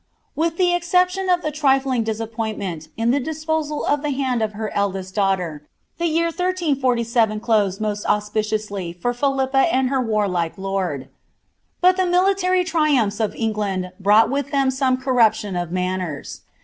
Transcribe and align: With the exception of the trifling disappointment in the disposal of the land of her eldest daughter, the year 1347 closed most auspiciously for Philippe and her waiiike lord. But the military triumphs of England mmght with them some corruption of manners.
With 0.35 0.57
the 0.57 0.73
exception 0.73 1.29
of 1.29 1.43
the 1.43 1.51
trifling 1.51 2.01
disappointment 2.01 2.87
in 2.97 3.11
the 3.11 3.19
disposal 3.19 3.85
of 3.85 4.01
the 4.01 4.09
land 4.09 4.41
of 4.41 4.53
her 4.53 4.71
eldest 4.73 5.13
daughter, 5.13 5.67
the 5.99 6.07
year 6.07 6.25
1347 6.29 7.39
closed 7.39 7.79
most 7.79 8.07
auspiciously 8.07 8.93
for 8.93 9.13
Philippe 9.13 9.55
and 9.69 9.89
her 9.89 10.03
waiiike 10.03 10.53
lord. 10.57 11.07
But 11.81 11.97
the 11.97 12.07
military 12.07 12.63
triumphs 12.63 13.19
of 13.19 13.35
England 13.35 13.91
mmght 14.01 14.31
with 14.31 14.49
them 14.49 14.71
some 14.71 14.97
corruption 14.97 15.55
of 15.55 15.71
manners. 15.71 16.41